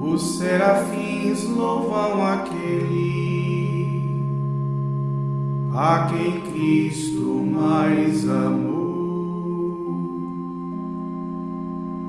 [0.00, 3.20] Os serafins louvam aquele
[5.74, 8.80] a quem Cristo mais amou.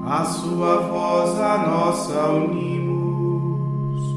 [0.06, 4.16] A sua voz a nossa unimos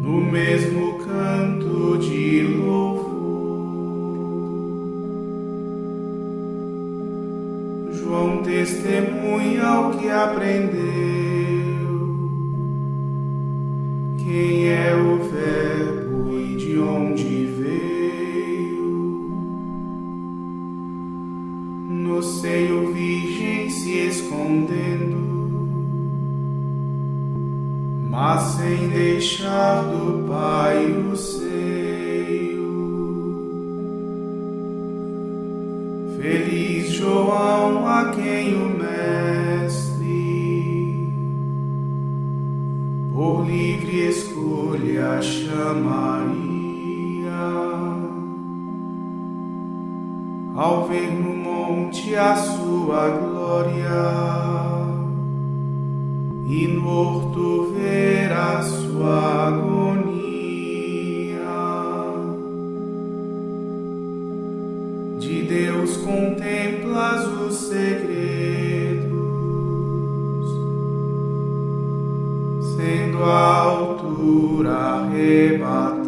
[0.00, 3.14] no mesmo canto de louvor.
[7.92, 11.33] João testemunha o que aprendeu
[14.34, 18.82] quem é o Verbo e de onde veio.
[21.88, 25.18] No seio virgem se escondendo,
[28.10, 32.64] mas sem deixar do Pai o seio.
[36.20, 39.84] Feliz João, a quem o Mestre
[43.14, 46.34] por livre escolha chamaria.
[50.56, 53.90] Ao ver no monte a sua glória
[56.46, 60.24] e no horto ver a sua agonia.
[65.20, 68.34] De Deus contemplas o segredo
[72.76, 73.53] sendo a
[74.24, 76.03] Ura Hebat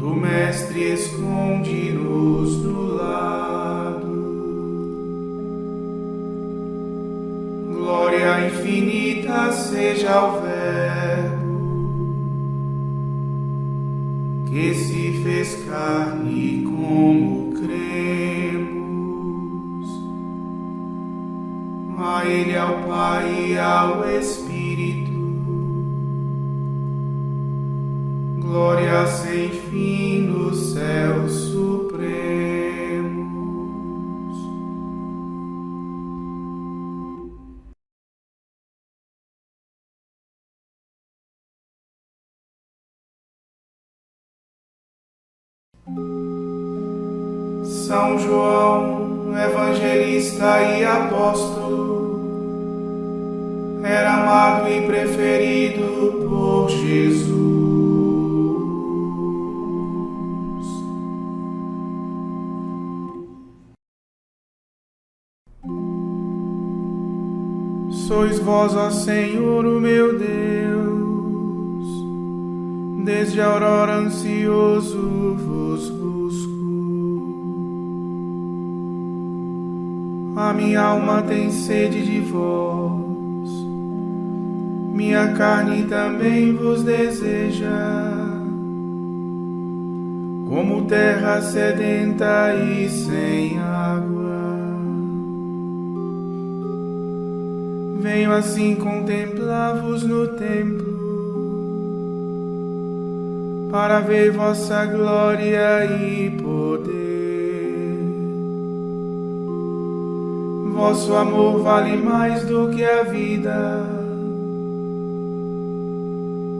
[0.00, 4.08] Do Mestre esconde-nos do lado.
[7.68, 11.50] Glória infinita seja ao Verbo
[14.48, 18.70] que se fez carne como cremos.
[21.98, 24.39] A Ele, ao Pai e ao Espírito,
[28.60, 31.80] glória sem fim no céu supremo.
[47.64, 52.20] São João, evangelista e apóstolo,
[53.82, 57.59] era amado e preferido por Jesus.
[68.10, 71.86] Sois vós, ó Senhor, o meu Deus,
[73.04, 76.50] desde a aurora ansioso vos busco.
[80.34, 83.48] A minha alma tem sede de vós,
[84.92, 87.68] minha carne também vos deseja,
[90.48, 94.19] como terra sedenta e sem água.
[98.00, 100.88] Venho assim contemplar-vos no templo,
[103.70, 106.90] para ver vossa glória e poder.
[110.72, 113.86] Vosso amor vale mais do que a vida,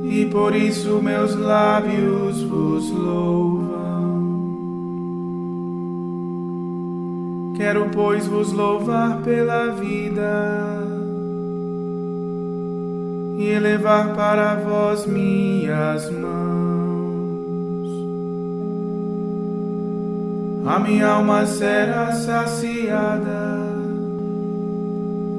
[0.05, 3.71] e por isso meus lábios vos louvam.
[7.57, 10.90] Quero, pois, vos louvar pela vida
[13.41, 17.89] e elevar para vós minhas mãos.
[20.67, 23.59] A minha alma será saciada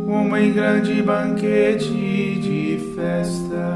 [0.07, 3.69] como em grande banquete de festa.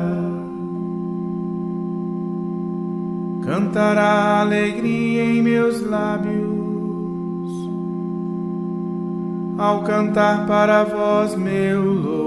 [3.45, 6.56] Cantará alegria em meus lábios
[9.60, 12.25] ao cantar para vós meu louvor.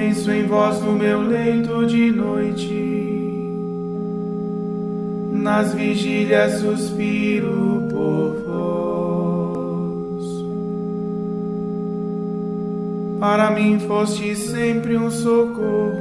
[0.00, 3.52] Penso em vós no meu leito de noite,
[5.30, 10.24] nas vigílias suspiro por vós.
[13.20, 16.00] Para mim foste sempre um socorro,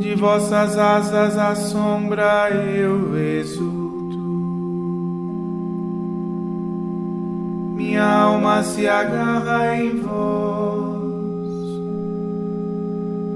[0.00, 4.18] de vossas asas a sombra eu exulto.
[7.76, 10.93] Minha alma se agarra em vós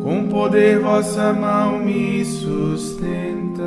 [0.09, 3.63] com poder vossa mão me sustenta.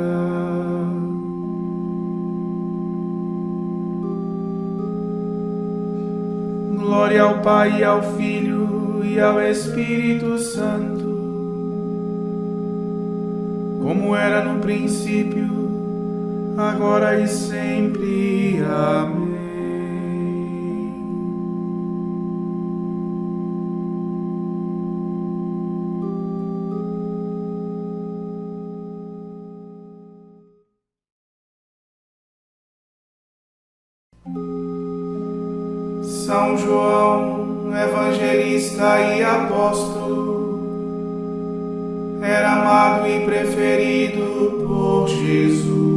[6.76, 11.06] Glória ao Pai, e ao Filho e ao Espírito Santo,
[13.80, 15.48] como era no princípio,
[16.58, 18.60] agora e sempre.
[18.68, 19.31] Amém.
[36.12, 40.60] São João, evangelista e apóstolo,
[42.22, 45.91] era amado e preferido por Jesus.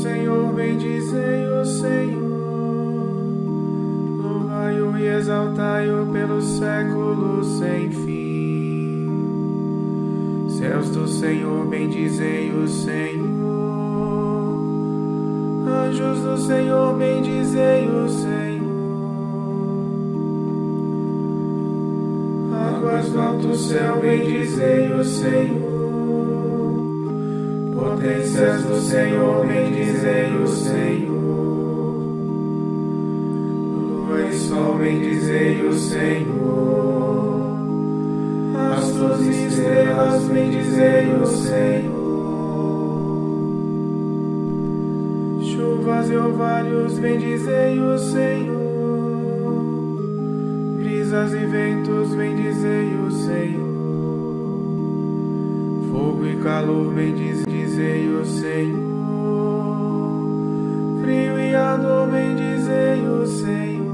[0.00, 2.22] Senhor, bendizei o Senhor,
[4.16, 9.10] louvai-o e exaltai-o pelos séculos sem fim.
[10.48, 13.28] Céus do Senhor, bendizei o Senhor.
[15.68, 18.70] Anjos do Senhor, bendizei o Senhor.
[22.54, 25.69] Águas do alto céu, bendizei o Senhor.
[28.00, 31.20] Potências do Senhor, bendizei o Senhor.
[33.76, 36.30] Lua e sol, bendizei o Senhor.
[38.74, 41.90] Astros e estrelas, bendizei o Senhor.
[45.42, 48.60] Chuvas e ovários, bendizei o Senhor.
[50.78, 53.68] Brisas e ventos, bendizei o Senhor.
[55.92, 57.49] Fogo e calor, bendizei
[57.80, 58.80] o Senhor.
[61.02, 63.90] Frio e ardor, bendizei o Senhor.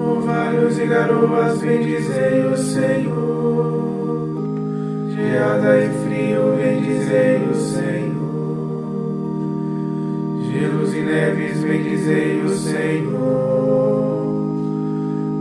[0.00, 3.90] Ovários e garoas, bendizei o Senhor.
[5.14, 8.10] Geada e frio, bendizei o Senhor.
[10.50, 13.20] Gelos e neves, bendizei o Senhor.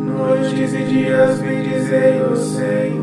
[0.06, 2.99] Noites e dias, bendizei o Senhor.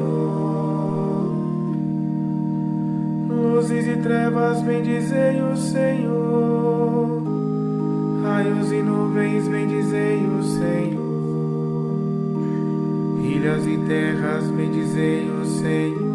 [5.56, 7.22] Senhor.
[8.22, 11.06] Raios e nuvens, bendizei o Senhor.
[13.22, 16.06] Ilhas e terras, bendizei o Senhor.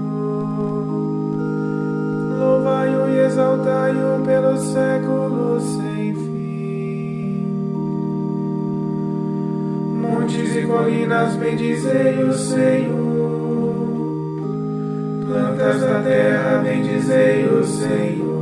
[2.39, 7.45] Louvai-o e exaltai-o pelos séculos sem fim.
[10.01, 13.11] Montes e colinas, bendizei o Senhor.
[15.27, 18.40] Plantas da terra, bendizei o Senhor.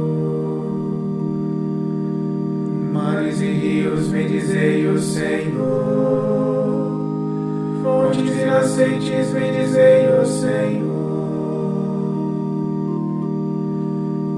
[3.41, 5.59] E rios, bendizei o Senhor.
[7.81, 10.89] Fontes e nascentes, bendizei o Senhor.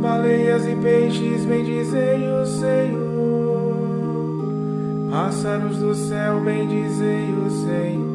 [0.02, 3.02] Baleias e peixes, bendizei o Senhor.
[5.10, 8.12] Pássaros do céu, bendizei o Senhor.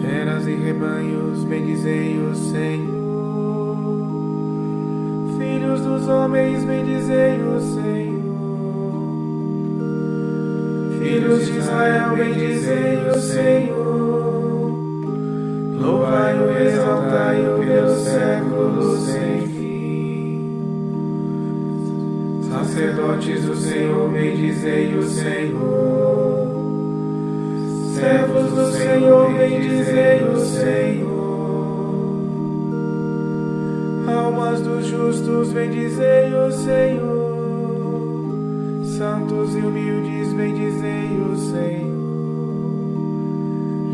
[0.00, 2.96] Feras e rebanhos, bendizei o Senhor.
[5.38, 8.15] filhos dos homens, bendizei o Senhor.
[11.06, 14.72] Filhos de Israel, bendizei o Senhor.
[15.80, 20.50] Louvai-o, exaltai-o pelos séculos sem fim.
[22.50, 26.48] Sacerdotes do Senhor, bendizei o Senhor.
[27.94, 31.06] Servos do Senhor, bendizei o Senhor.
[34.08, 37.25] Almas dos justos, bendizei o Senhor.
[38.96, 41.96] Santos e humildes, bendizei o Senhor.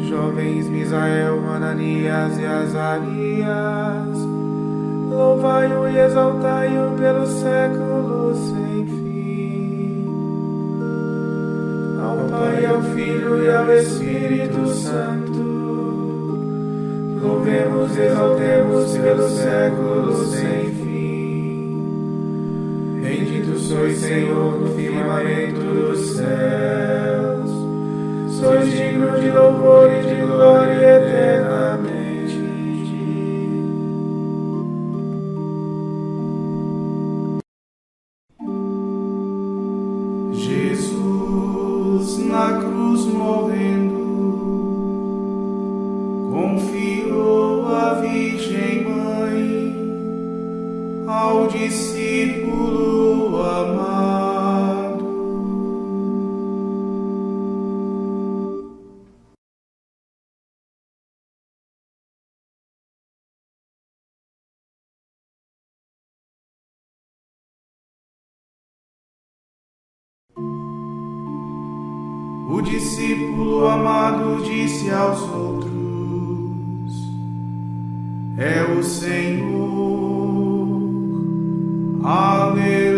[0.09, 4.17] Jovens Misael, Ananias e Azarias,
[5.11, 10.07] louvai-o e exaltai-o pelos séculos sem fim.
[12.01, 15.43] Ao Pai, ao Filho e ao Espírito Santo,
[17.21, 20.82] louvemos e exaltemos pelos séculos sem fim.
[23.73, 27.51] Sois, Senhor, no firmamento dos céus,
[28.39, 32.37] sois digno de louvor e de glória eternamente.
[40.35, 43.97] Jesus na cruz morrendo,
[46.31, 49.75] confiou a Virgem Mãe
[51.07, 53.12] ao discípulo
[73.33, 75.73] discípulo amado disse aos outros:
[78.37, 79.63] É o Senhor.
[82.05, 82.93] Aleluia.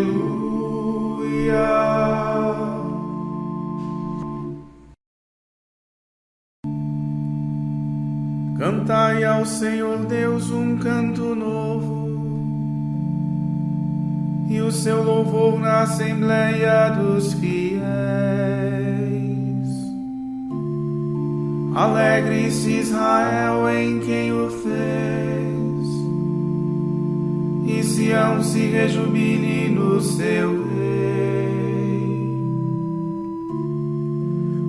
[8.59, 12.05] Cantai ao Senhor Deus um canto novo
[14.49, 18.94] e o seu louvor na Assembleia dos Fiéis.
[21.75, 25.89] Alegre-se Israel em quem o fez,
[27.67, 32.39] e Sião se rejubile no seu rei.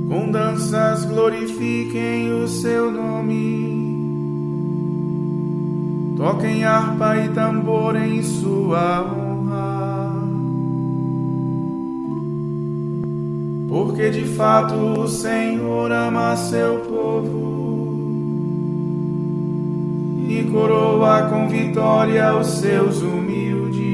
[0.10, 3.96] Com danças glorifiquem o seu nome,
[6.18, 9.25] toquem harpa e tambor em sua honra.
[13.68, 17.46] Porque de fato o Senhor ama seu povo
[20.28, 23.86] e coroa com vitória os seus humildes.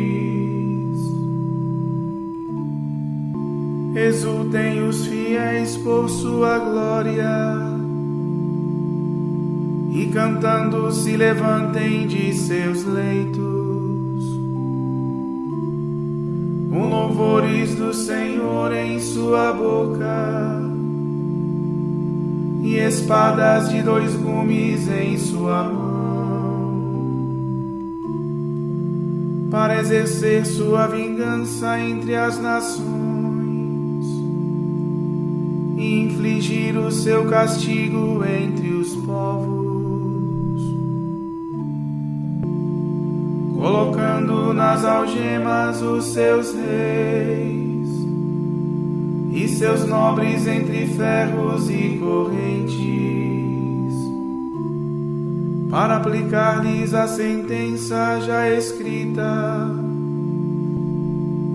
[3.95, 7.71] Exultem os fiéis por sua glória
[9.93, 13.50] e cantando se levantem de seus leitos.
[17.11, 20.61] Louvores do Senhor em sua boca
[22.63, 26.71] e espadas de dois gumes em sua mão,
[29.51, 34.05] para exercer sua vingança entre as nações
[35.77, 39.60] e infligir o seu castigo entre os povos.
[43.61, 47.87] Colocando nas algemas os seus reis
[49.31, 52.81] e seus nobres entre ferros e correntes,
[55.69, 59.69] para aplicar-lhes a sentença já escrita.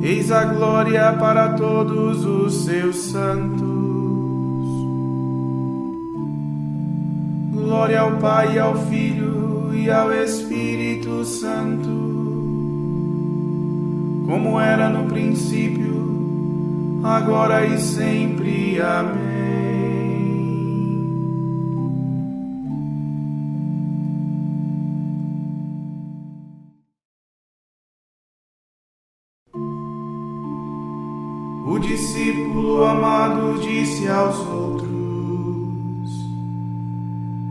[0.01, 3.67] Eis a glória para todos os seus santos.
[7.53, 10.13] Glória ao Pai, ao Filho e ao
[11.07, 11.89] Espírito Santo,
[14.27, 18.81] como era no princípio, agora e sempre.
[18.81, 19.37] Amém.
[31.69, 34.91] O discípulo amado disse aos outros: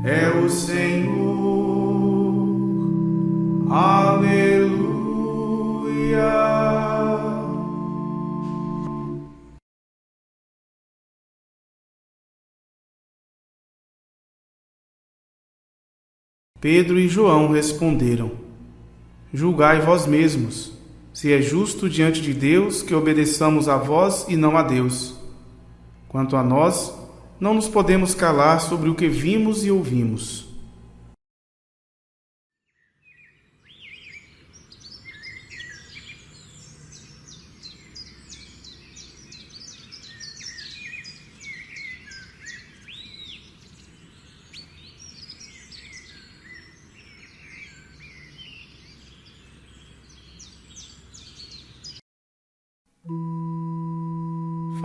[0.03, 1.24] É o Senhor.
[3.77, 4.71] Aleluia.
[16.61, 18.31] Pedro e João responderam:
[19.33, 20.71] Julgai vós mesmos,
[21.13, 25.19] se é justo diante de Deus que obedeçamos a vós e não a Deus.
[26.07, 26.93] Quanto a nós,
[27.37, 30.55] não nos podemos calar sobre o que vimos e ouvimos.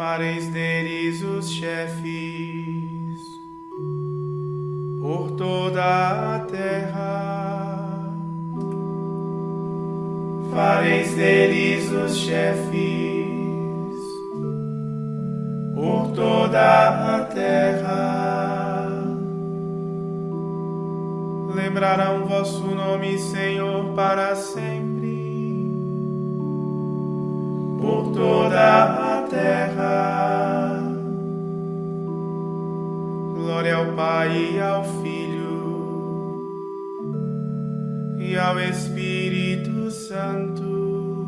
[0.01, 3.21] fareis deles os chefes
[4.99, 8.15] por toda a terra.
[10.51, 12.71] Fareis deles os chefes
[15.75, 18.87] por toda a terra.
[21.55, 25.71] Lembrarão vosso nome, Senhor, para sempre
[27.79, 30.40] por toda a terra.
[33.91, 35.51] Ao Pai e ao Filho
[38.19, 41.27] e ao Espírito Santo.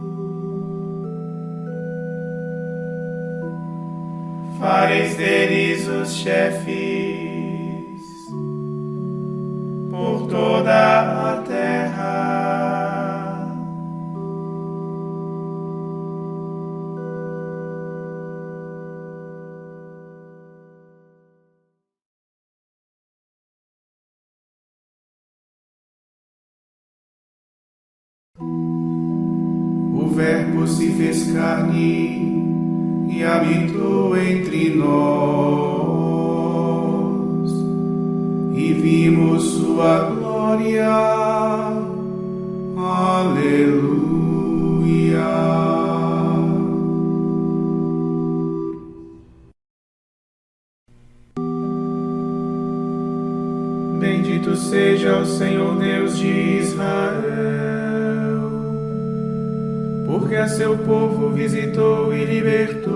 [4.61, 6.71] Fareis deles os chefes
[9.91, 11.22] por toda a
[30.23, 34.93] Verbo se fez carne e habitou entre nós,
[38.55, 40.89] e vimos Sua glória.
[42.77, 43.73] Aleluia.
[53.99, 57.82] Bendito seja o Senhor Deus de Israel
[60.33, 62.89] porque a seu povo visitou e libertou,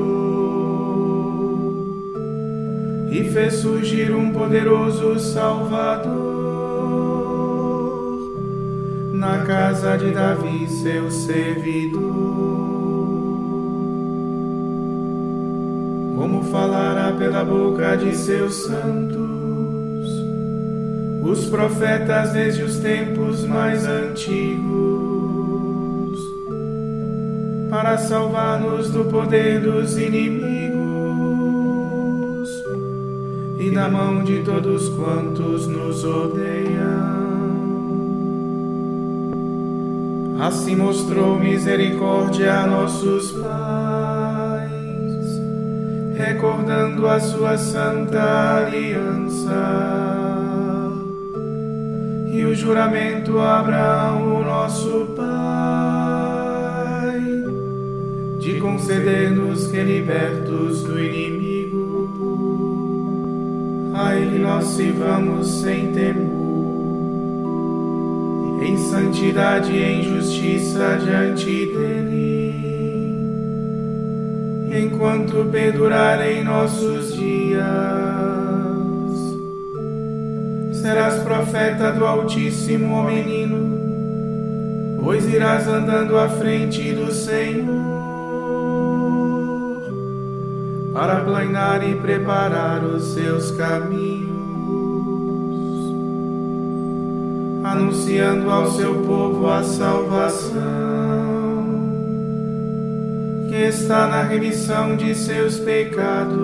[3.11, 6.15] e fez surgir um poderoso Salvador
[9.13, 12.01] na casa de Davi, seu servidor.
[16.17, 20.11] Como falará pela boca de seus santos,
[21.23, 24.76] os profetas desde os tempos mais antigos
[27.71, 30.77] para salvar-nos do poder dos inimigos
[33.59, 37.27] e da mão de todos quantos nos odeiam.
[40.41, 44.71] Assim mostrou misericórdia a nossos pais,
[46.15, 49.97] recordando a sua santa aliança
[52.31, 56.16] e o juramento a Abraão, nosso pai
[58.47, 62.13] de conceder-nos que libertos do inimigo,
[63.93, 66.23] a Ele nós sirvamos sem temor,
[68.63, 72.55] em santidade e em justiça diante dEle,
[74.81, 77.67] enquanto perdurarem nossos dias.
[80.71, 87.96] Serás profeta do Altíssimo, ó menino, pois irás andando à frente do Senhor
[90.97, 94.33] para planear e preparar os seus caminhos,
[97.63, 100.55] anunciando ao seu povo a salvação
[103.51, 106.39] que está na remissão de seus pecados,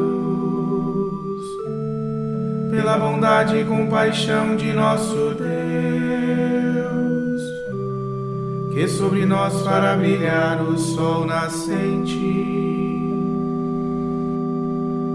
[2.71, 5.49] pela bondade e compaixão de nosso Deus,
[8.75, 12.72] que sobre nós fará brilhar o sol nascente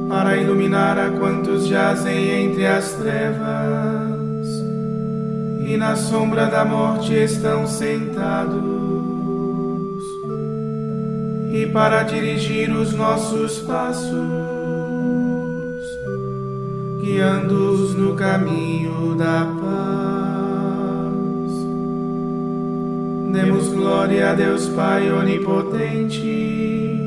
[0.08, 4.18] para iluminar a quantos jazem entre as trevas
[5.68, 8.64] e na sombra da morte estão sentados,
[11.52, 14.14] e para dirigir os nossos passos,
[17.02, 19.68] guiando-os no caminho da paz.
[23.34, 27.07] Demos glória a Deus Pai Onipotente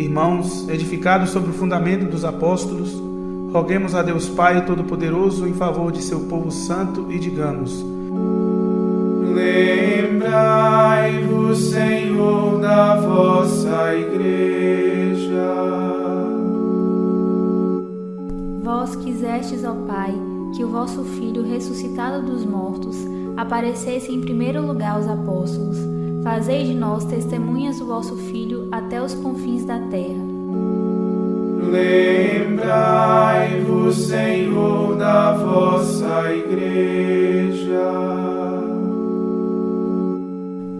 [0.00, 2.90] Irmãos, edificados sobre o fundamento dos apóstolos,
[3.52, 7.84] roguemos a Deus Pai Todo-Poderoso em favor de seu povo santo e digamos:
[9.34, 15.52] Lembrai-vos, Senhor, da vossa igreja.
[18.62, 20.14] Vós quisestes, ó Pai,
[20.56, 22.96] que o vosso Filho ressuscitado dos mortos
[23.36, 29.14] aparecesse em primeiro lugar aos apóstolos Fazei de nós testemunhas do vosso Filho até os
[29.14, 30.20] confins da terra.
[31.70, 37.90] Lembrai-vos, Senhor, da vossa Igreja.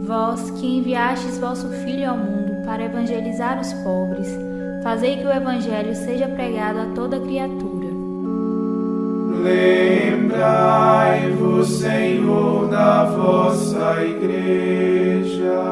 [0.04, 4.28] Vós que enviastes vosso Filho ao mundo para evangelizar os pobres,
[4.82, 7.69] fazei que o Evangelho seja pregado a toda criatura.
[9.42, 15.62] Lembrai-vos, Senhor, da vossa Igreja.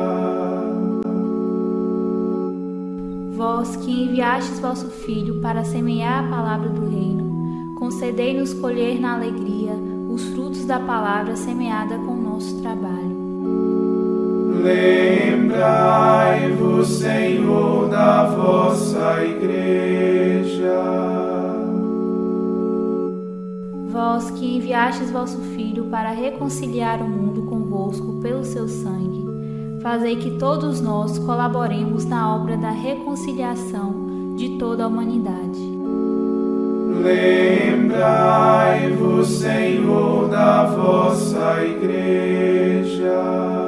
[3.37, 9.75] Vós que enviastes vosso Filho para semear a palavra do Reino, concedei-nos colher na alegria
[10.09, 13.19] os frutos da palavra semeada com o nosso trabalho.
[14.63, 21.28] Lembrai-vos, Senhor, da vossa Igreja
[23.89, 29.25] vós que enviastes vosso Filho para reconciliar o mundo convosco pelo seu sangue,
[29.83, 35.59] fazei que todos nós colaboremos na obra da reconciliação de toda a humanidade.
[37.03, 43.68] Lembrai-vos, Senhor, da vossa Igreja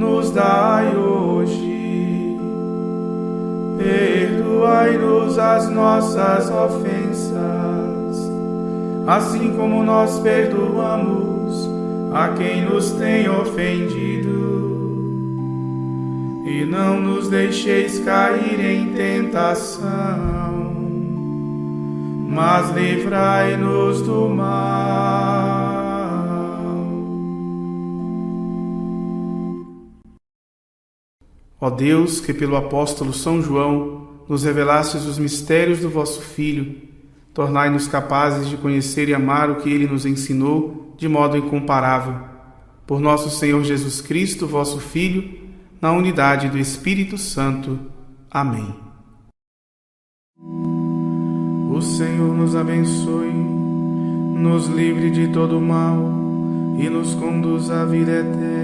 [0.00, 2.38] nos dai hoje.
[3.76, 7.36] Perdoai-nos as nossas ofensas,
[9.06, 11.68] assim como nós perdoamos
[12.14, 14.40] a quem nos tem ofendido.
[16.46, 20.74] E não nos deixeis cair em tentação,
[22.28, 24.79] mas livrai-nos do mal.
[31.60, 36.88] Ó Deus, que pelo apóstolo São João nos revelastes os mistérios do vosso Filho,
[37.34, 42.14] tornai-nos capazes de conhecer e amar o que ele nos ensinou de modo incomparável.
[42.86, 45.38] Por nosso Senhor Jesus Cristo, vosso Filho,
[45.80, 47.78] na unidade do Espírito Santo.
[48.30, 48.74] Amém.
[51.70, 55.96] O Senhor nos abençoe, nos livre de todo mal
[56.78, 58.60] e nos conduz à vida eterna